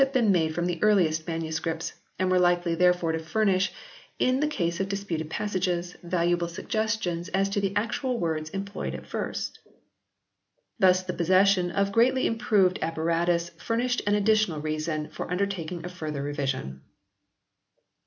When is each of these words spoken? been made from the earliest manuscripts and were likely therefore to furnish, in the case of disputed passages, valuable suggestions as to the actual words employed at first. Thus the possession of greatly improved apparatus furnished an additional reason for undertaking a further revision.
been 0.13 0.31
made 0.31 0.55
from 0.55 0.65
the 0.65 0.81
earliest 0.81 1.27
manuscripts 1.27 1.93
and 2.17 2.31
were 2.31 2.39
likely 2.39 2.73
therefore 2.73 3.11
to 3.11 3.19
furnish, 3.19 3.71
in 4.17 4.39
the 4.39 4.47
case 4.47 4.79
of 4.79 4.89
disputed 4.89 5.29
passages, 5.29 5.95
valuable 6.01 6.47
suggestions 6.47 7.29
as 7.29 7.47
to 7.49 7.61
the 7.61 7.71
actual 7.75 8.17
words 8.17 8.49
employed 8.49 8.95
at 8.95 9.05
first. 9.05 9.59
Thus 10.79 11.03
the 11.03 11.13
possession 11.13 11.69
of 11.69 11.91
greatly 11.91 12.25
improved 12.25 12.79
apparatus 12.81 13.49
furnished 13.59 14.01
an 14.07 14.15
additional 14.15 14.59
reason 14.59 15.07
for 15.11 15.29
undertaking 15.29 15.85
a 15.85 15.89
further 15.89 16.23
revision. 16.23 16.81